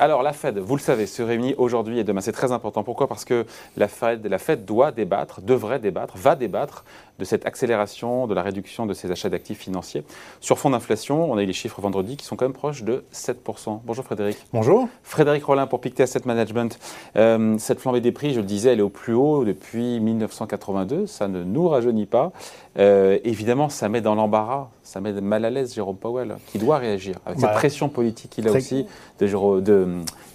Alors 0.00 0.22
la 0.22 0.32
Fed, 0.32 0.58
vous 0.58 0.76
le 0.76 0.80
savez, 0.80 1.06
se 1.06 1.22
réunit 1.22 1.56
aujourd'hui 1.58 1.98
et 1.98 2.04
demain. 2.04 2.20
C'est 2.20 2.30
très 2.30 2.52
important. 2.52 2.84
Pourquoi? 2.84 3.08
Parce 3.08 3.24
que 3.24 3.46
la 3.76 3.88
Fed, 3.88 4.24
la 4.24 4.38
Fed 4.38 4.64
doit 4.64 4.92
débattre, 4.92 5.40
devrait 5.40 5.80
débattre, 5.80 6.16
va 6.16 6.36
débattre 6.36 6.84
de 7.18 7.24
cette 7.24 7.46
accélération 7.46 8.28
de 8.28 8.34
la 8.34 8.42
réduction 8.42 8.86
de 8.86 8.94
ses 8.94 9.10
achats 9.10 9.28
d'actifs 9.28 9.58
financiers. 9.58 10.04
Sur 10.40 10.60
fond 10.60 10.70
d'inflation, 10.70 11.28
on 11.28 11.36
a 11.36 11.42
eu 11.42 11.46
les 11.46 11.52
chiffres 11.52 11.80
vendredi 11.80 12.16
qui 12.16 12.24
sont 12.24 12.36
quand 12.36 12.44
même 12.44 12.52
proches 12.52 12.84
de 12.84 13.04
7%. 13.12 13.80
Bonjour 13.84 14.04
Frédéric. 14.04 14.38
Bonjour. 14.52 14.88
Frédéric 15.02 15.44
Rollin 15.44 15.66
pour 15.66 15.80
Pictet 15.80 16.04
Asset 16.04 16.22
Management. 16.26 16.78
Euh, 17.16 17.56
cette 17.58 17.80
flambée 17.80 18.00
des 18.00 18.12
prix, 18.12 18.34
je 18.34 18.40
le 18.40 18.46
disais, 18.46 18.70
elle 18.70 18.78
est 18.78 18.82
au 18.82 18.88
plus 18.88 19.14
haut 19.14 19.44
depuis 19.44 19.98
1982. 19.98 21.08
Ça 21.08 21.26
ne 21.26 21.42
nous 21.42 21.68
rajeunit 21.68 22.06
pas. 22.06 22.30
Euh, 22.78 23.18
évidemment, 23.24 23.68
ça 23.68 23.88
met 23.88 24.00
dans 24.00 24.14
l'embarras, 24.14 24.70
ça 24.88 25.02
met 25.02 25.12
mal 25.20 25.44
à 25.44 25.50
l'aise 25.50 25.74
Jérôme 25.74 25.98
Powell, 25.98 26.36
qui 26.46 26.58
doit 26.58 26.78
réagir 26.78 27.16
avec 27.26 27.38
cette 27.38 27.52
pression 27.52 27.90
politique 27.90 28.30
qu'il 28.30 28.48
a 28.48 28.52
aussi 28.52 28.86
de, 29.20 29.60
de, 29.60 29.86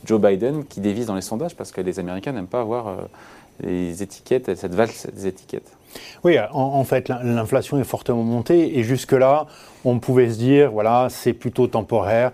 Joe 0.06 0.22
Biden, 0.22 0.64
qui 0.66 0.80
dévise 0.80 1.08
dans 1.08 1.16
les 1.16 1.22
sondages 1.22 1.56
parce 1.56 1.72
que 1.72 1.82
les 1.82 1.98
Américains 1.98 2.34
n'aiment 2.34 2.46
pas 2.46 2.62
avoir 2.62 2.88
euh, 2.88 2.98
les 3.62 4.04
étiquettes, 4.04 4.56
cette 4.56 4.76
valse 4.76 5.08
des 5.14 5.28
étiquettes. 5.28 5.72
Oui, 6.24 6.38
en, 6.52 6.84
fait, 6.84 7.10
l'inflation 7.10 7.80
est 7.80 7.84
fortement 7.84 8.24
montée 8.24 8.80
et 8.80 8.84
jusque-là, 8.84 9.46
on 9.86 10.00
pouvait 10.00 10.30
se 10.30 10.38
dire, 10.38 10.72
voilà, 10.72 11.08
c'est 11.10 11.34
plutôt 11.34 11.68
temporaire. 11.68 12.32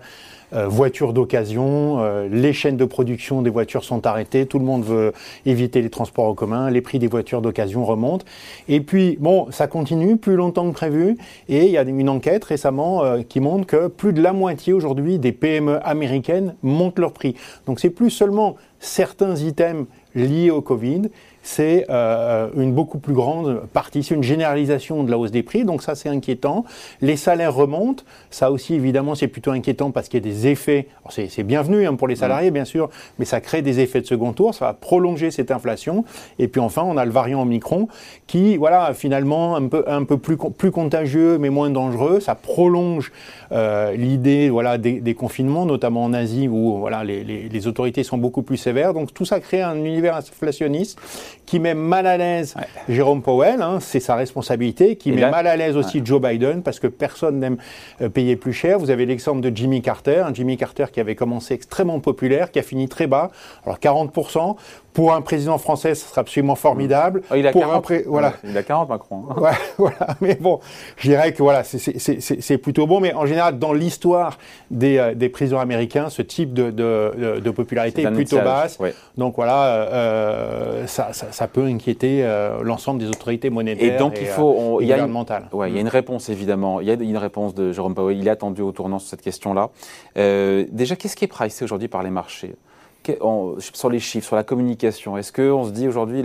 Euh, 0.52 0.66
voitures 0.66 1.12
d'occasion, 1.12 2.00
euh, 2.00 2.28
les 2.28 2.52
chaînes 2.52 2.76
de 2.76 2.84
production 2.84 3.40
des 3.40 3.50
voitures 3.50 3.84
sont 3.84 4.04
arrêtées, 4.04 4.46
tout 4.46 4.58
le 4.58 4.64
monde 4.64 4.82
veut 4.82 5.12
éviter 5.46 5.80
les 5.80 5.90
transports 5.90 6.26
en 6.26 6.34
commun, 6.34 6.70
les 6.70 6.80
prix 6.80 6.98
des 6.98 7.06
voitures 7.06 7.40
d'occasion 7.40 7.84
remontent. 7.84 8.24
Et 8.68 8.80
puis, 8.80 9.16
bon, 9.20 9.46
ça 9.52 9.68
continue 9.68 10.16
plus 10.16 10.34
longtemps 10.34 10.68
que 10.68 10.74
prévu. 10.74 11.16
Et 11.48 11.66
il 11.66 11.70
y 11.70 11.78
a 11.78 11.82
une 11.82 12.08
enquête 12.08 12.44
récemment 12.44 13.04
euh, 13.04 13.22
qui 13.22 13.38
montre 13.38 13.66
que 13.66 13.86
plus 13.86 14.12
de 14.12 14.20
la 14.20 14.32
moitié 14.32 14.72
aujourd'hui 14.72 15.20
des 15.20 15.30
PME 15.30 15.78
américaines 15.86 16.56
montent 16.62 16.98
leurs 16.98 17.12
prix. 17.12 17.36
Donc 17.66 17.78
c'est 17.78 17.90
plus 17.90 18.10
seulement 18.10 18.56
certains 18.80 19.36
items 19.36 19.86
liés 20.14 20.50
au 20.50 20.62
Covid, 20.62 21.02
c'est 21.42 21.86
euh, 21.90 22.48
une 22.56 22.72
beaucoup 22.72 22.98
plus 22.98 23.14
grande 23.14 23.62
partie, 23.72 24.02
c'est 24.02 24.14
une 24.14 24.22
généralisation 24.22 25.04
de 25.04 25.10
la 25.10 25.18
hausse 25.18 25.30
des 25.30 25.42
prix, 25.42 25.64
donc 25.64 25.82
ça 25.82 25.94
c'est 25.94 26.08
inquiétant. 26.08 26.64
Les 27.00 27.16
salaires 27.16 27.54
remontent, 27.54 28.04
ça 28.30 28.50
aussi 28.50 28.74
évidemment 28.74 29.14
c'est 29.14 29.28
plutôt 29.28 29.50
inquiétant 29.50 29.90
parce 29.90 30.08
qu'il 30.08 30.24
y 30.24 30.28
a 30.28 30.32
des 30.32 30.46
effets, 30.48 30.88
c'est 31.08 31.42
bienvenu 31.42 31.86
hein, 31.86 31.94
pour 31.94 32.08
les 32.08 32.16
salariés 32.16 32.50
bien 32.50 32.64
sûr, 32.64 32.90
mais 33.18 33.24
ça 33.24 33.40
crée 33.40 33.62
des 33.62 33.80
effets 33.80 34.00
de 34.00 34.06
second 34.06 34.32
tour, 34.32 34.54
ça 34.54 34.66
va 34.66 34.74
prolonger 34.74 35.30
cette 35.30 35.50
inflation. 35.50 36.04
Et 36.38 36.48
puis 36.48 36.60
enfin 36.60 36.82
on 36.84 36.96
a 36.96 37.04
le 37.04 37.10
variant 37.10 37.42
Omicron 37.42 37.88
qui, 38.26 38.56
voilà, 38.56 38.92
finalement 38.94 39.56
un 39.56 39.68
peu, 39.68 39.84
un 39.86 40.04
peu 40.04 40.18
plus, 40.18 40.36
plus 40.36 40.70
contagieux 40.70 41.38
mais 41.38 41.50
moins 41.50 41.70
dangereux, 41.70 42.20
ça 42.20 42.34
prolonge 42.34 43.12
euh, 43.52 43.92
l'idée 43.92 44.50
voilà, 44.50 44.78
des, 44.78 45.14
confinements, 45.14 45.66
notamment 45.66 46.04
en 46.04 46.12
Asie 46.12 46.48
où 46.48 46.78
voilà, 46.78 47.02
les, 47.04 47.24
les, 47.24 47.66
autorités 47.66 48.04
sont 48.04 48.16
beaucoup 48.16 48.42
plus 48.42 48.56
sévères. 48.56 48.94
Donc 48.94 49.12
tout 49.12 49.24
ça 49.24 49.40
crée 49.40 49.60
un 49.60 49.76
univers 49.76 50.16
inflationniste 50.16 50.98
qui 51.46 51.58
met 51.58 51.74
mal 51.74 52.06
à 52.06 52.16
l'aise 52.16 52.54
Jérôme 52.88 53.22
Powell, 53.22 53.62
hein, 53.62 53.78
c'est 53.80 54.00
sa 54.00 54.14
responsabilité, 54.14 54.96
qui 54.96 55.12
met 55.12 55.30
mal 55.30 55.46
à 55.46 55.56
l'aise 55.56 55.76
aussi 55.76 56.00
Joe 56.04 56.20
Biden 56.20 56.62
parce 56.62 56.80
que 56.80 56.86
personne 56.86 57.38
n'aime 57.38 57.56
euh, 58.00 58.08
payer 58.08 58.36
plus 58.36 58.52
cher. 58.52 58.78
Vous 58.78 58.90
avez 58.90 59.06
l'exemple 59.06 59.40
de 59.40 59.54
Jimmy 59.54 59.82
Carter, 59.82 60.22
un 60.26 60.34
Jimmy 60.34 60.56
Carter 60.56 60.86
qui 60.92 61.00
avait 61.00 61.14
commencé 61.14 61.54
extrêmement 61.54 62.00
populaire, 62.00 62.50
qui 62.50 62.58
a 62.58 62.62
fini 62.62 62.88
très 62.88 63.06
bas, 63.06 63.30
alors 63.64 63.78
40%. 63.78 64.56
Pour 64.92 65.14
un 65.14 65.20
président 65.20 65.56
français, 65.56 65.94
ce 65.94 66.08
serait 66.08 66.20
absolument 66.20 66.56
formidable. 66.56 67.22
Oh, 67.30 67.36
il, 67.36 67.46
a 67.46 67.52
Pour 67.52 67.60
40, 67.60 67.92
voilà. 68.06 68.32
il 68.42 68.58
a 68.58 68.62
40 68.64 68.88
Macron. 68.88 69.24
Hein. 69.30 69.40
Ouais, 69.40 69.50
voilà. 69.78 70.16
Mais 70.20 70.34
bon, 70.34 70.58
je 70.96 71.08
dirais 71.08 71.32
que 71.32 71.42
voilà, 71.42 71.62
c'est 71.62 72.58
plutôt 72.58 72.88
bon. 72.88 72.98
Mais 72.98 73.14
en 73.14 73.24
général, 73.24 73.60
dans 73.60 73.72
l'histoire 73.72 74.36
des, 74.70 74.98
euh, 74.98 75.14
des, 75.14 75.28
présidents 75.28 75.60
américains, 75.60 76.10
ce 76.10 76.22
type 76.22 76.52
de, 76.52 76.70
de, 76.70 77.38
de 77.38 77.50
popularité 77.50 78.02
est, 78.02 78.10
plutôt 78.10 78.38
basse. 78.38 78.78
Donc 79.16 79.36
voilà, 79.36 79.66
euh, 79.66 80.86
ça, 80.88 81.12
ça, 81.20 81.32
ça, 81.32 81.48
peut 81.48 81.64
inquiéter 81.64 82.24
euh, 82.24 82.62
l'ensemble 82.62 83.00
des 83.00 83.08
autorités 83.08 83.50
monétaires 83.50 83.94
et, 83.94 83.98
donc, 83.98 84.18
il 84.20 84.26
faut, 84.26 84.54
on, 84.56 84.80
y 84.80 84.92
a 84.92 84.98
une, 84.98 85.14
ouais, 85.52 85.70
il 85.70 85.74
y 85.74 85.78
a 85.78 85.80
une 85.80 85.88
réponse 85.88 86.28
évidemment. 86.28 86.80
Il 86.80 86.88
y 86.88 86.90
a 86.90 86.94
une 86.94 87.16
réponse 87.16 87.54
de 87.54 87.72
Jérôme 87.72 87.94
Powell. 87.94 88.16
Il 88.16 88.26
est 88.26 88.30
attendu 88.30 88.62
au 88.62 88.72
tournant 88.72 88.98
sur 88.98 89.08
cette 89.08 89.22
question-là. 89.22 89.70
Euh, 90.16 90.64
déjà, 90.70 90.96
qu'est-ce 90.96 91.16
qui 91.16 91.24
est 91.24 91.28
pricé 91.28 91.64
aujourd'hui 91.64 91.88
par 91.88 92.02
les 92.02 92.10
marchés? 92.10 92.54
Sur 93.58 93.90
les 93.90 93.98
chiffres, 93.98 94.26
sur 94.26 94.36
la 94.36 94.44
communication, 94.44 95.16
est-ce 95.16 95.32
qu'on 95.32 95.64
se 95.64 95.70
dit 95.70 95.88
aujourd'hui 95.88 96.22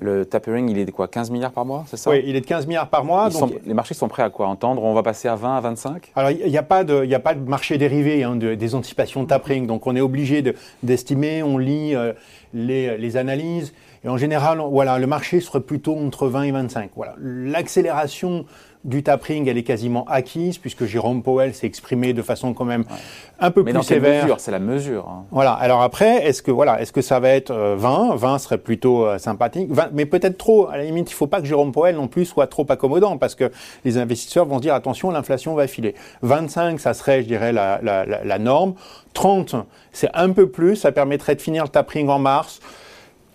le 0.00 0.24
tapering, 0.24 0.68
il 0.68 0.78
est 0.78 0.84
de 0.84 0.90
quoi 0.90 1.08
15 1.08 1.30
milliards 1.30 1.52
par 1.52 1.64
mois, 1.64 1.84
c'est 1.88 1.96
ça? 1.96 2.10
Oui, 2.10 2.22
il 2.24 2.36
est 2.36 2.40
de 2.40 2.46
15 2.46 2.66
milliards 2.66 2.88
par 2.88 3.04
mois. 3.04 3.28
les 3.66 3.74
marchés 3.74 3.94
sont 3.94 4.08
prêts 4.08 4.22
à 4.22 4.30
quoi 4.30 4.46
Entendre? 4.46 4.82
On 4.82 4.94
va 4.94 5.02
passer 5.02 5.28
à 5.28 5.34
20, 5.34 5.56
à 5.56 5.60
25 5.60 6.12
Alors, 6.14 6.30
il 6.30 6.50
n'y 6.50 6.58
a, 6.58 6.62
pas 6.62 6.84
de, 6.84 7.12
a 7.12 7.18
pas 7.18 7.34
de 7.34 7.48
marché 7.48 7.78
dérivé 7.78 8.22
hein, 8.24 8.36
des 8.36 8.74
anticipations 8.74 9.22
de 9.22 9.28
tapering. 9.28 9.66
Donc, 9.66 9.86
on 9.86 9.96
est 9.96 10.00
obligé 10.00 10.42
d'estimer, 10.82 11.42
on 11.42 11.58
lit 11.58 11.94
euh, 11.94 12.12
les, 12.54 12.96
les, 12.96 13.16
analyses. 13.16 13.74
Et 14.04 14.08
en 14.08 14.16
général, 14.16 14.60
voilà, 14.70 14.98
le 14.98 15.06
marché 15.06 15.40
serait 15.40 15.60
plutôt 15.60 15.96
entre 15.96 16.28
20 16.28 16.42
et 16.44 16.52
25. 16.52 16.90
Voilà. 16.94 17.14
L'accélération 17.18 18.44
du 18.84 19.02
tapering, 19.02 19.48
elle 19.48 19.58
est 19.58 19.62
quasiment 19.62 20.04
acquise, 20.06 20.58
puisque 20.58 20.84
Jérôme 20.84 21.22
Powell 21.22 21.54
s'est 21.54 21.66
exprimé 21.66 22.12
de 22.12 22.22
façon 22.22 22.54
quand 22.54 22.64
même 22.64 22.84
un 23.40 23.50
peu 23.50 23.64
plus 23.64 23.82
sévère. 23.82 24.38
C'est 24.38 24.50
la 24.50 24.58
mesure. 24.58 25.08
Hein. 25.08 25.24
Voilà. 25.30 25.52
Alors 25.52 25.82
après, 25.82 26.26
est-ce 26.26 26.42
que 26.42 26.50
voilà, 26.50 26.80
est-ce 26.80 26.92
que 26.92 27.02
ça 27.02 27.20
va 27.20 27.30
être 27.30 27.52
20 27.52 28.12
euh, 28.12 28.16
20 28.16 28.38
serait 28.38 28.58
plutôt 28.58 29.04
euh, 29.04 29.18
sympathique, 29.18 29.68
mais 29.92 30.06
peut-être 30.06 30.38
trop. 30.38 30.68
À 30.68 30.76
la 30.76 30.84
limite, 30.84 31.10
il 31.10 31.14
ne 31.14 31.16
faut 31.16 31.26
pas 31.26 31.40
que 31.40 31.46
Jérôme 31.46 31.72
Powell 31.72 31.96
non 31.96 32.08
plus 32.08 32.24
soit 32.24 32.46
trop 32.46 32.66
accommodant, 32.68 33.18
parce 33.18 33.34
que 33.34 33.50
les 33.84 33.98
investisseurs 33.98 34.46
vont 34.46 34.56
se 34.58 34.62
dire 34.62 34.74
attention, 34.74 35.10
l'inflation 35.10 35.54
va 35.54 35.66
filer. 35.66 35.94
25, 36.22 36.80
ça 36.80 36.94
serait, 36.94 37.22
je 37.22 37.26
dirais, 37.28 37.52
la, 37.52 37.80
la, 37.82 38.04
la 38.04 38.38
norme. 38.38 38.74
30, 39.14 39.56
c'est 39.92 40.10
un 40.14 40.30
peu 40.30 40.48
plus. 40.48 40.76
Ça 40.76 40.92
permettrait 40.92 41.34
de 41.34 41.40
finir 41.40 41.64
le 41.64 41.68
tapering 41.68 42.08
en 42.08 42.18
mars. 42.18 42.60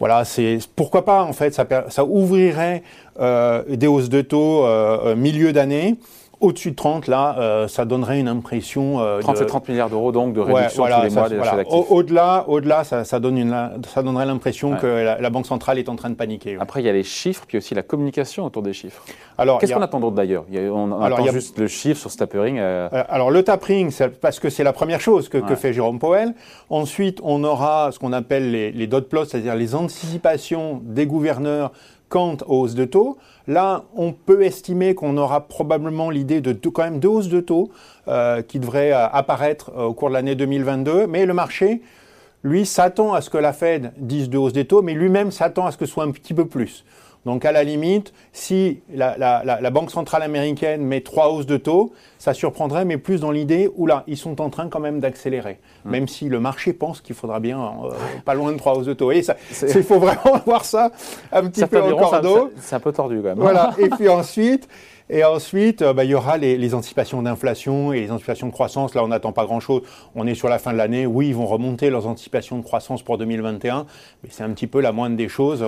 Voilà, 0.03 0.25
c'est 0.25 0.59
pourquoi 0.75 1.05
pas 1.05 1.23
en 1.23 1.31
fait, 1.31 1.53
ça, 1.53 2.03
ouvrirait 2.03 2.83
euh, 3.21 3.63
des 3.69 3.87
hausses 3.87 4.09
de 4.09 4.19
taux 4.19 4.65
euh, 4.65 4.97
euh 5.05 5.15
milieu 5.15 5.53
d'année 5.53 5.95
au-dessus 6.43 6.71
de 6.71 6.75
30, 6.75 7.07
là, 7.07 7.35
euh, 7.39 7.67
ça 7.69 7.85
donnerait 7.85 8.19
une 8.19 8.27
impression. 8.27 8.99
Euh, 8.99 9.21
30, 9.21 9.45
30 9.45 9.69
milliards 9.69 9.89
d'euros 9.89 10.11
donc 10.11 10.33
de 10.33 10.41
réduction 10.41 10.83
tous 10.85 11.03
les 11.03 11.09
mois 11.09 11.29
des 11.29 11.39
achats 11.39 11.55
d'actifs. 11.55 11.73
Au-delà, 11.89 12.45
au-delà, 12.47 12.83
ça, 12.83 13.05
ça, 13.05 13.19
donne 13.19 13.37
une, 13.37 13.71
ça 13.87 14.03
donnerait 14.03 14.25
l'impression 14.25 14.75
que 14.75 15.17
la, 15.19 15.29
Banque 15.29 15.47
centrale 15.47 15.79
est 15.79 15.89
en 15.89 15.95
train 15.95 16.11
de 16.11 16.15
paniquer. 16.15 16.57
Après, 16.59 16.81
il 16.81 16.85
y 16.85 16.89
a 16.89 16.93
les 16.93 17.03
chiffres, 17.03 17.45
puis 17.47 17.57
aussi 17.57 17.73
la 17.73 17.81
communication 17.81 18.45
autour 18.45 18.61
des 18.61 18.73
chiffres. 18.73 19.03
Alors, 19.37 19.57
qu'est-ce 19.57 19.73
qu'on 19.73 19.81
attend 19.81 19.99
d'autre 19.99 20.15
d'ailleurs? 20.15 20.45
On, 20.53 20.91
on 20.91 21.01
attend 21.01 21.25
juste 21.31 21.57
le 21.57 21.67
chiffre 21.67 21.99
sur 21.99 22.11
ce 22.11 22.17
tapering. 22.17 22.59
Euh. 22.59 22.89
Euh, 22.93 23.03
alors, 23.09 23.31
le 23.31 23.41
tapering, 23.41 23.91
parce 24.21 24.39
que 24.39 24.49
c'est 24.49 24.63
la 24.63 24.73
première 24.73 25.01
chose 25.01 25.29
que, 25.29 25.37
que, 25.37 25.55
fait 25.55 25.73
Jérôme 25.73 25.97
Powell. 25.97 26.35
Ensuite, 26.69 27.19
on 27.23 27.43
aura 27.43 27.91
ce 27.91 27.99
qu'on 27.99 28.13
appelle 28.13 28.51
les, 28.51 28.71
les 28.71 28.85
dot 28.85 29.07
plots, 29.07 29.25
c'est-à-dire 29.25 29.55
les 29.55 29.75
anticipations 29.75 30.81
des 30.83 31.07
gouverneurs 31.07 31.71
quant 32.09 32.37
aux 32.47 32.61
hausses 32.61 32.75
de 32.75 32.85
taux. 32.85 33.17
Là, 33.47 33.83
on 33.95 34.13
peut 34.13 34.43
estimer 34.43 34.95
qu'on 34.95 35.17
aura 35.17 35.47
probablement 35.47 36.09
l'idée 36.09 36.41
de 36.41 36.53
quand 36.69 36.83
même 36.83 36.99
deux 36.99 37.07
hausses 37.07 37.29
de 37.29 37.39
taux 37.39 37.71
euh, 38.07 38.41
qui 38.41 38.59
devraient 38.59 38.93
euh, 38.93 39.07
apparaître 39.07 39.71
euh, 39.75 39.85
au 39.85 39.93
cours 39.93 40.09
de 40.09 40.13
l'année 40.13 40.35
2022, 40.35 41.07
mais 41.07 41.25
le 41.25 41.33
marché, 41.33 41.81
lui, 42.43 42.65
s'attend 42.65 43.13
à 43.13 43.21
ce 43.21 43.29
que 43.29 43.37
la 43.37 43.53
Fed 43.53 43.93
dise 43.97 44.29
deux 44.29 44.37
hausses 44.37 44.53
des 44.53 44.65
taux, 44.65 44.81
mais 44.81 44.93
lui-même 44.93 45.31
s'attend 45.31 45.65
à 45.65 45.71
ce 45.71 45.77
que 45.77 45.85
ce 45.85 45.91
soit 45.91 46.03
un 46.03 46.11
petit 46.11 46.33
peu 46.33 46.45
plus. 46.45 46.85
Donc 47.25 47.45
à 47.45 47.51
la 47.51 47.63
limite, 47.63 48.13
si 48.33 48.81
la, 48.93 49.69
Banque 49.71 49.91
centrale 49.91 50.23
américaine 50.23 50.83
met 50.83 51.01
trois 51.01 51.29
hausses 51.29 51.45
de 51.45 51.57
taux, 51.57 51.93
ça 52.19 52.33
surprendrait, 52.33 52.85
mais 52.85 52.97
plus 52.97 53.21
dans 53.21 53.31
l'idée 53.31 53.69
où 53.75 53.87
là, 53.87 54.03
ils 54.07 54.17
sont 54.17 54.41
en 54.41 54.49
train 54.49 54.67
quand 54.67 54.79
même 54.79 54.99
d'accélérer, 54.99 55.59
mmh. 55.85 55.89
même 55.89 56.07
si 56.07 56.29
le 56.29 56.39
marché 56.39 56.73
pense 56.73 57.01
qu'il 57.01 57.15
faudra 57.15 57.39
bien 57.39 57.59
euh, 57.59 57.89
pas 58.25 58.33
loin 58.33 58.51
de 58.51 58.57
trois 58.57 58.77
hausses 58.77 58.85
de 58.85 58.93
taux. 58.93 59.11
Et 59.11 59.23
il 59.61 59.83
faut 59.83 59.99
vraiment 59.99 60.39
voir 60.45 60.65
ça 60.65 60.91
un 61.31 61.47
petit 61.47 61.65
peu 61.65 61.81
en 61.81 61.97
cordeau. 61.97 62.51
C'est 62.59 62.75
un 62.75 62.79
peu 62.79 62.91
tordu 62.91 63.17
quand 63.17 63.29
même. 63.29 63.39
Voilà. 63.39 63.73
et 63.77 63.89
puis 63.89 64.09
ensuite, 64.09 64.67
et 65.09 65.23
ensuite, 65.23 65.81
euh, 65.81 65.93
bah, 65.93 66.03
il 66.03 66.11
y 66.11 66.15
aura 66.15 66.37
les, 66.37 66.73
anticipations 66.73 67.21
d'inflation 67.21 67.93
et 67.93 68.01
les 68.01 68.11
anticipations 68.11 68.47
de 68.47 68.51
croissance. 68.51 68.95
Là, 68.95 69.03
on 69.03 69.09
n'attend 69.09 69.31
pas 69.31 69.45
grand-chose. 69.45 69.81
On 70.15 70.25
est 70.25 70.33
sur 70.33 70.49
la 70.49 70.59
fin 70.59 70.71
de 70.71 70.77
l'année. 70.77 71.05
Oui, 71.05 71.27
ils 71.27 71.35
vont 71.35 71.45
remonter 71.45 71.89
leurs 71.89 72.07
anticipations 72.07 72.57
de 72.57 72.63
croissance 72.63 73.03
pour 73.03 73.17
2021, 73.17 73.85
mais 74.23 74.29
c'est 74.31 74.43
un 74.43 74.49
petit 74.51 74.67
peu 74.67 74.81
la 74.81 74.91
moindre 74.91 75.15
des 75.15 75.27
choses. 75.27 75.63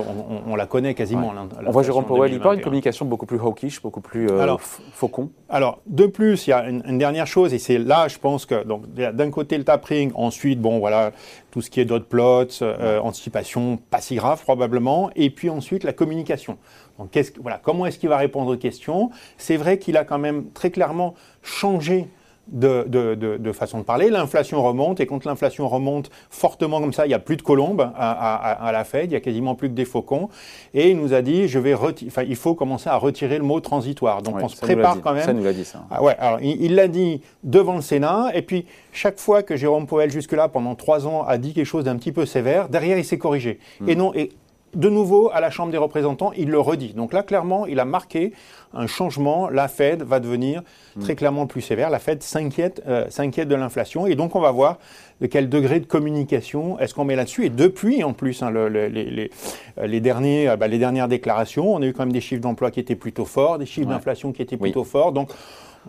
On, 0.47 0.55
la 0.55 0.65
connaît 0.65 0.93
quasiment. 0.93 1.33
on 1.65 1.71
voit 1.71 1.83
Jérôme 1.83 2.05
Powell, 2.05 2.31
il 2.31 2.39
parle 2.39 2.55
une 2.55 2.61
communication 2.61 3.05
beaucoup 3.05 3.25
plus 3.25 3.39
hawkish, 3.39 3.81
beaucoup 3.81 4.01
plus 4.01 4.29
euh, 4.29 4.55
faucon. 4.93 5.29
Alors, 5.49 5.79
de 5.85 6.05
plus, 6.05 6.47
il 6.47 6.51
y 6.51 6.53
a 6.53 6.67
une, 6.69 6.97
dernière 6.97 7.27
chose, 7.27 7.53
et 7.53 7.59
c'est 7.59 7.77
là, 7.77 8.07
je 8.07 8.17
pense 8.17 8.45
que, 8.45 8.63
donc, 8.63 8.87
d'un 8.93 9.29
côté, 9.31 9.57
le 9.57 9.65
tapering, 9.65 10.11
ensuite, 10.15 10.61
bon, 10.61 10.79
voilà, 10.79 11.11
tout 11.55 11.61
ce 11.61 11.69
qui 11.69 11.79
est 11.79 11.85
dot 11.85 12.03
plots, 12.09 12.61
euh, 12.61 12.99
anticipation, 12.99 13.77
pas 13.77 14.01
si 14.01 14.15
grave 14.15 14.41
probablement, 14.41 15.09
et 15.15 15.29
puis 15.29 15.49
ensuite, 15.49 15.85
la 15.85 15.93
communication. 15.93 16.57
Donc, 16.99 17.17
voilà, 17.39 17.61
comment 17.63 17.85
est-ce 17.85 17.97
qu'il 17.97 18.09
va 18.09 18.17
répondre 18.17 18.51
aux 18.51 18.57
questions? 18.57 19.09
C'est 19.37 19.55
vrai 19.55 19.79
qu'il 19.79 19.95
a 19.95 20.03
quand 20.03 20.17
même 20.17 20.51
très 20.51 20.69
clairement 20.69 21.13
changé 21.43 22.09
de, 22.47 23.51
façon 23.53 23.79
de 23.79 23.83
parler. 23.83 24.09
L'inflation 24.09 24.63
remonte 24.63 24.99
et 24.99 25.05
quand 25.05 25.25
l'inflation 25.25 25.67
remonte 25.67 26.09
fortement 26.29 26.79
comme 26.79 26.93
ça, 26.93 27.05
il 27.05 27.09
n'y 27.09 27.15
a 27.15 27.19
plus 27.19 27.37
de 27.37 27.41
colombes 27.41 27.91
à, 27.95 28.69
la 28.71 28.83
Fed, 28.83 29.05
il 29.05 29.09
n'y 29.09 29.15
a 29.15 29.19
quasiment 29.19 29.55
plus 29.55 29.69
que 29.69 29.73
des 29.73 29.85
faucons. 29.85 30.29
Et 30.73 30.91
il 30.91 30.97
nous 30.97 31.13
a 31.13 31.21
dit, 31.21 31.47
je 31.47 31.59
vais 31.59 31.73
enfin, 31.73 32.23
il 32.23 32.35
faut 32.35 32.55
commencer 32.55 32.89
à 32.89 32.97
retirer 32.97 33.37
le 33.37 33.43
mot 33.43 33.59
transitoire. 33.59 34.21
Donc 34.21 34.35
on 34.41 34.47
se 34.47 34.57
prépare 34.57 35.01
quand 35.01 35.13
même. 35.13 35.25
Ça 35.25 35.33
nous 35.33 35.43
l'a 35.43 35.53
dit 35.53 35.65
ça. 35.65 35.85
Ah 35.89 36.03
ouais, 36.03 36.15
alors 36.19 36.39
il 36.41 36.75
l'a 36.75 36.87
dit 36.87 37.21
devant 37.43 37.75
le 37.75 37.81
Sénat 37.81 38.31
et 38.33 38.41
puis 38.41 38.65
chaque 38.91 39.19
fois 39.19 39.43
que 39.43 39.55
Jérôme 39.55 39.87
Powell 39.87 40.11
jusque-là 40.11 40.47
pendant 40.47 40.75
trois 40.75 41.07
ans 41.07 41.23
a 41.23 41.37
dit 41.37 41.53
quelque 41.53 41.65
chose 41.65 41.83
d'un 41.83 41.97
petit 41.97 42.11
peu 42.11 42.25
sévère, 42.25 42.69
derrière 42.69 42.97
il 42.97 43.05
s'est 43.05 43.17
corrigé. 43.17 43.59
Hmm. 43.79 43.89
Et 43.89 43.95
non, 43.95 44.13
et 44.13 44.31
de 44.75 44.89
nouveau, 44.89 45.31
à 45.33 45.39
la 45.39 45.49
Chambre 45.49 45.71
des 45.71 45.77
représentants, 45.77 46.31
il 46.37 46.49
le 46.49 46.59
redit. 46.59 46.93
Donc 46.93 47.13
là, 47.13 47.23
clairement, 47.23 47.65
il 47.65 47.79
a 47.79 47.85
marqué 47.85 48.33
un 48.73 48.87
changement. 48.87 49.49
La 49.49 49.67
Fed 49.67 50.03
va 50.03 50.19
devenir 50.19 50.61
très 50.99 51.13
mm. 51.13 51.15
clairement 51.15 51.47
plus 51.47 51.61
sévère. 51.61 51.89
La 51.89 51.99
Fed 51.99 52.21
euh, 52.21 53.05
s'inquiète 53.09 53.47
de 53.47 53.55
l'inflation. 53.55 54.05
Et 54.05 54.15
donc, 54.15 54.35
on 54.35 54.41
va 54.41 54.51
voir 54.51 54.77
de 55.21 55.27
quel 55.27 55.49
degré 55.49 55.79
de 55.79 55.85
communication 55.85 56.77
est-ce 56.79 56.93
qu'on 56.93 57.05
met 57.05 57.15
là-dessus. 57.15 57.45
Et 57.45 57.49
depuis, 57.49 58.03
en 58.03 58.13
plus, 58.13 58.43
hein, 58.43 58.51
les, 58.51 59.29
les, 59.77 59.99
derniers, 60.01 60.49
euh, 60.49 60.57
bah, 60.57 60.67
les 60.67 60.77
dernières 60.77 61.07
déclarations, 61.07 61.73
on 61.73 61.81
a 61.81 61.85
eu 61.85 61.93
quand 61.93 62.03
même 62.03 62.13
des 62.13 62.21
chiffres 62.21 62.41
d'emploi 62.41 62.69
qui 62.69 62.79
étaient 62.79 62.95
plutôt 62.95 63.25
forts, 63.25 63.57
des 63.57 63.65
chiffres 63.65 63.89
d'inflation 63.89 64.33
qui 64.33 64.41
étaient 64.41 64.57
plutôt 64.57 64.83
forts. 64.83 65.13
Donc, 65.13 65.29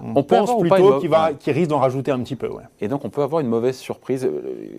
on, 0.02 0.22
pense 0.22 0.58
plutôt 0.58 0.98
qu'il 1.00 1.10
qu 1.38 1.50
risque 1.50 1.70
d'en 1.70 1.78
rajouter 1.78 2.10
un 2.10 2.20
petit 2.20 2.36
peu. 2.36 2.50
Et 2.80 2.88
donc, 2.88 3.04
on 3.04 3.10
peut 3.10 3.22
avoir 3.22 3.40
une 3.40 3.48
mauvaise 3.48 3.76
surprise. 3.76 4.28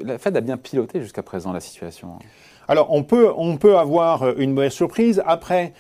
La 0.04 0.18
Fed 0.18 0.36
a 0.38 0.42
bien 0.42 0.58
piloté 0.58 1.02
jusqu'à 1.02 1.24
présent 1.24 1.52
la 1.52 1.60
situation. 1.60 2.10
Hein. 2.16 2.26
Alors, 2.68 2.94
on 2.94 3.04
peut, 3.04 3.32
on 3.36 3.58
peut 3.58 3.78
avoir 3.78 4.24
euh, 4.24 4.34
une 4.38 4.54
mauvaise 4.54 4.74
surprise. 4.74 5.24
Après, 5.26 5.74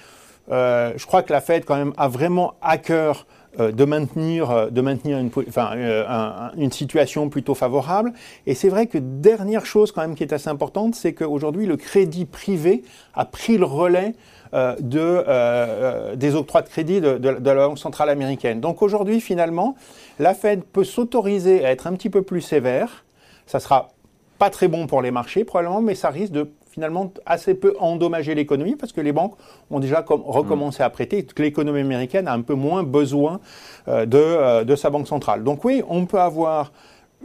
euh, 0.52 0.94
je 0.96 1.06
crois 1.06 1.22
que 1.24 1.34
la 1.34 1.42
Fed, 1.42 1.66
quand 1.66 1.76
même, 1.76 1.94
a 1.98 2.08
vraiment 2.08 2.54
à 2.62 2.78
cœur 2.78 3.26
euh, 3.26 3.37
de 3.58 3.86
maintenir, 3.86 4.72
de 4.72 4.82
maintenir 4.82 5.18
une, 5.18 5.32
enfin, 5.48 6.52
une 6.58 6.72
situation 6.72 7.30
plutôt 7.30 7.56
favorable. 7.56 8.14
Et 8.46 8.54
c'est 8.54 8.70
vrai 8.70 8.88
que 8.88 8.98
dernière 8.98 9.66
chose 9.66 9.92
quand 9.92 10.02
même 10.02 10.16
qui 10.16 10.24
est 10.24 10.34
assez 10.34 10.50
importante, 10.50 10.96
c'est 10.96 11.14
qu'aujourd'hui 11.14 11.66
le 11.66 11.78
crédit 11.78 12.26
privé 12.26 12.84
a 13.14 13.26
pris 13.26 13.58
le 13.58 13.66
relais 13.66 14.14
de, 14.54 16.16
des 16.16 16.36
octrois 16.36 16.62
de 16.62 16.70
crédit 16.70 17.02
de, 17.02 17.18
de, 17.18 17.34
de, 17.40 17.52
la 17.52 17.68
Banque 17.68 17.80
centrale 17.80 18.10
américaine. 18.10 18.60
Donc 18.60 18.82
aujourd'hui 18.82 19.22
finalement, 19.22 19.76
la 20.20 20.34
Fed 20.34 20.64
peut 20.64 20.84
s'autoriser 20.84 21.66
à 21.66 21.72
être 21.72 21.88
un 21.88 21.94
petit 21.94 22.10
peu 22.10 22.22
plus 22.22 22.42
sévère. 22.42 23.06
Ça 23.46 23.60
sera 23.60 23.90
pas 24.38 24.50
très 24.50 24.68
bon 24.68 24.88
pour 24.88 25.02
les 25.02 25.12
marchés 25.12 25.44
probablement, 25.44 25.82
mais 25.82 25.96
ça 25.96 26.10
risque 26.10 26.32
de 26.32 26.50
finalement 26.78 27.12
assez 27.26 27.56
peu 27.56 27.74
endommager 27.80 28.36
l'économie 28.36 28.76
parce 28.76 28.94
que 28.94 29.02
les 29.02 29.12
banques 29.12 29.34
ont 29.72 29.80
déjà 29.80 30.06
recommencé 30.08 30.84
à 30.84 30.90
prêter 30.92 31.18
et 31.18 31.24
que 31.24 31.42
l'économie 31.42 31.80
américaine 31.80 32.28
a 32.28 32.34
un 32.34 32.42
peu 32.42 32.54
moins 32.54 32.84
besoin 32.84 33.40
euh, 33.88 34.06
de, 34.06 34.20
euh, 34.20 34.64
de, 34.64 34.76
sa 34.76 34.92
banque 34.92 35.08
centrale. 35.08 35.44
Donc 35.44 35.66
oui, 35.66 35.82
on 35.90 36.06
peut 36.06 36.20
avoir 36.20 36.72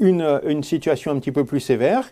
une, 0.01 0.41
une 0.47 0.63
situation 0.63 1.13
un 1.13 1.19
petit 1.19 1.33
peu 1.33 1.45
plus 1.45 1.61
sévère 1.61 2.11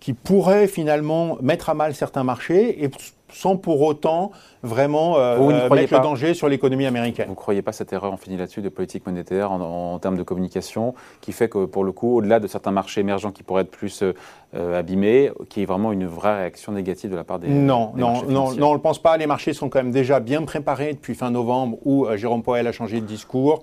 qui 0.00 0.12
pourrait 0.12 0.68
finalement 0.68 1.38
mettre 1.40 1.70
à 1.70 1.74
mal 1.74 1.94
certains 1.94 2.24
marchés 2.24 2.84
et 2.84 2.90
sans 3.32 3.56
pour 3.56 3.82
autant 3.82 4.30
vraiment 4.62 5.18
euh, 5.18 5.68
mettre 5.70 5.94
le 5.94 6.00
danger 6.00 6.34
sur 6.34 6.48
l'économie 6.48 6.86
américaine. 6.86 7.26
Vous 7.26 7.32
ne 7.32 7.36
croyez 7.36 7.62
pas 7.62 7.72
cette 7.72 7.92
erreur, 7.92 8.12
on 8.12 8.16
finit 8.16 8.36
là-dessus, 8.36 8.62
de 8.62 8.68
politique 8.68 9.04
monétaire 9.06 9.52
en, 9.52 9.98
termes 9.98 10.16
de 10.16 10.22
communication, 10.22 10.94
qui 11.20 11.32
fait 11.32 11.48
que 11.48 11.64
pour 11.64 11.84
le 11.84 11.92
coup, 11.92 12.16
au-delà 12.16 12.40
de 12.40 12.46
certains 12.46 12.70
marchés 12.70 13.00
émergents 13.00 13.32
qui 13.32 13.42
pourraient 13.42 13.62
être 13.62 13.70
plus 13.70 14.02
euh, 14.02 14.78
abîmés, 14.78 15.30
qui 15.48 15.62
est 15.62 15.66
vraiment 15.66 15.92
une 15.92 16.06
vraie 16.06 16.36
réaction 16.36 16.72
négative 16.72 17.10
de 17.10 17.16
la 17.16 17.24
part 17.24 17.38
des 17.38 17.48
Non, 17.48 17.92
des 17.94 18.00
non, 18.00 18.22
non, 18.28 18.52
non, 18.52 18.66
on 18.68 18.70
ne 18.70 18.76
le 18.76 18.80
pense 18.80 19.00
pas. 19.00 19.16
Les 19.16 19.26
marchés 19.26 19.52
sont 19.52 19.68
quand 19.68 19.80
même 19.80 19.92
déjà 19.92 20.20
bien 20.20 20.42
préparés 20.42 20.92
depuis 20.94 21.14
fin 21.14 21.30
novembre 21.30 21.78
où 21.84 22.06
euh, 22.06 22.16
Jérôme 22.16 22.42
Powell 22.42 22.66
a 22.66 22.72
changé 22.72 23.00
de 23.00 23.06
discours. 23.06 23.62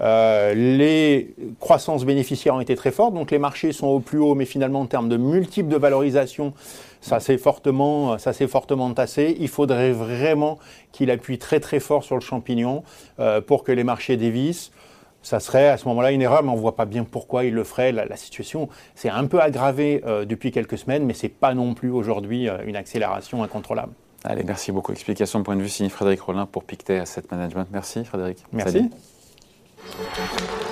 Euh, 0.00 0.54
les 0.54 1.34
croissances 1.60 2.04
bénéficiaires 2.04 2.54
ont 2.54 2.60
été 2.60 2.74
très 2.74 2.90
fortes, 2.90 3.14
donc 3.14 3.30
les 3.30 3.38
marchés 3.38 3.72
sont 3.72 3.86
au 3.86 4.00
plus 4.00 4.18
haut, 4.18 4.34
mais 4.34 4.44
finalement 4.44 4.80
en 4.80 4.86
termes 4.86 5.08
de 5.08 5.16
multiples 5.16 5.68
de 5.68 5.76
valorisation, 5.76 6.52
ça 7.00 7.20
s'est 7.20 7.38
fortement, 7.38 8.18
ça 8.18 8.32
s'est 8.32 8.48
fortement 8.48 8.92
tassé. 8.92 9.36
Il 9.38 9.48
faudrait 9.48 9.92
vraiment 9.92 10.58
qu'il 10.92 11.10
appuie 11.10 11.38
très 11.38 11.60
très 11.60 11.80
fort 11.80 12.02
sur 12.02 12.16
le 12.16 12.20
champignon 12.20 12.82
euh, 13.20 13.40
pour 13.40 13.62
que 13.62 13.72
les 13.72 13.84
marchés 13.84 14.16
dévissent. 14.16 14.72
Ça 15.22 15.40
serait 15.40 15.68
à 15.68 15.78
ce 15.78 15.88
moment-là 15.88 16.12
une 16.12 16.20
erreur, 16.20 16.42
mais 16.42 16.50
on 16.50 16.56
ne 16.56 16.60
voit 16.60 16.76
pas 16.76 16.84
bien 16.84 17.04
pourquoi 17.04 17.44
il 17.44 17.54
le 17.54 17.64
ferait. 17.64 17.92
La, 17.92 18.16
situation 18.16 18.68
s'est 18.94 19.08
un 19.08 19.26
peu 19.26 19.40
aggravée 19.40 20.02
euh, 20.06 20.26
depuis 20.26 20.50
quelques 20.50 20.76
semaines, 20.76 21.06
mais 21.06 21.14
ce 21.14 21.24
n'est 21.24 21.30
pas 21.30 21.54
non 21.54 21.72
plus 21.72 21.90
aujourd'hui 21.90 22.48
une 22.66 22.76
accélération 22.76 23.42
incontrôlable. 23.42 23.92
Allez, 24.24 24.42
merci 24.42 24.72
beaucoup. 24.72 24.92
Explication 24.92 25.38
de 25.38 25.44
point 25.44 25.56
de 25.56 25.62
vue 25.62 25.68
signé 25.68 25.88
Frédéric 25.88 26.20
Rollin 26.22 26.46
pour 26.46 26.64
Pictet 26.64 26.98
Asset 26.98 27.22
Management. 27.30 27.66
Merci 27.70 28.04
Frédéric. 28.04 28.38
Merci. 28.52 28.90
Thank 29.96 30.58
you. 30.58 30.63